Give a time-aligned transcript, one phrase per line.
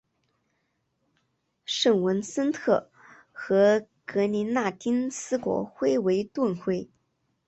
[1.63, 2.89] 圣文森特
[3.31, 6.89] 和格林纳丁斯国徽为盾徽。